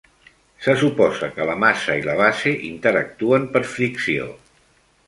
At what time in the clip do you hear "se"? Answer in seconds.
0.67-0.73